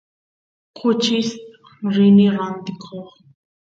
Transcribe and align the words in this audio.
kuchista 0.75 1.37
rini 1.93 2.25
rantikoq 2.35 3.07